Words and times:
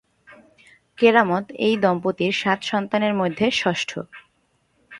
কেরামত 0.97 1.45
এই 1.65 1.75
দম্পতির 1.83 2.33
সাত 2.33 2.59
সন্তানের 2.63 3.13
মধ্যে 3.13 3.45
ষষ্ঠ। 3.61 3.91